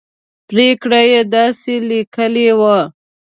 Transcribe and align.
پرېکړه 0.49 1.01
یې 1.11 1.21
داسې 1.35 1.73
لیکلې 1.89 2.49
وه. 2.59 2.79